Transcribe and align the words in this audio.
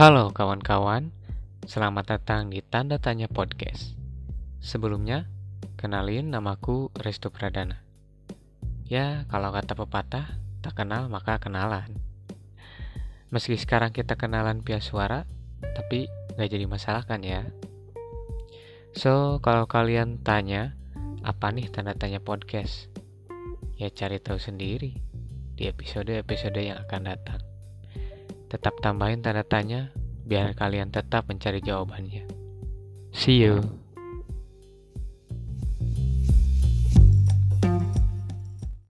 Halo 0.00 0.32
kawan-kawan, 0.32 1.12
selamat 1.68 2.16
datang 2.16 2.48
di 2.48 2.64
Tanda 2.64 2.96
Tanya 2.96 3.28
Podcast. 3.28 3.92
Sebelumnya, 4.56 5.28
kenalin 5.76 6.32
namaku 6.32 6.88
Resto 6.96 7.28
Pradana. 7.28 7.84
Ya, 8.88 9.28
kalau 9.28 9.52
kata 9.52 9.76
pepatah, 9.76 10.40
tak 10.64 10.72
kenal 10.72 11.12
maka 11.12 11.36
kenalan. 11.36 12.00
Meski 13.28 13.60
sekarang 13.60 13.92
kita 13.92 14.16
kenalan 14.16 14.64
via 14.64 14.80
suara, 14.80 15.28
tapi 15.76 16.08
gak 16.40 16.48
jadi 16.48 16.64
masalah 16.64 17.04
kan 17.04 17.20
ya? 17.20 17.44
So, 18.96 19.44
kalau 19.44 19.68
kalian 19.68 20.24
tanya, 20.24 20.80
apa 21.20 21.52
nih 21.52 21.68
tanda 21.68 21.92
tanya 21.92 22.24
podcast? 22.24 22.88
Ya 23.76 23.92
cari 23.92 24.16
tahu 24.16 24.40
sendiri 24.40 24.96
di 25.60 25.68
episode-episode 25.68 26.56
yang 26.56 26.80
akan 26.88 27.04
datang. 27.04 27.49
Tetap 28.50 28.82
tambahin 28.82 29.22
tanda 29.22 29.46
tanya 29.46 29.94
biar 30.26 30.58
kalian 30.58 30.90
tetap 30.90 31.30
mencari 31.30 31.62
jawabannya. 31.62 32.26
See 33.14 33.38
you. 33.38 33.79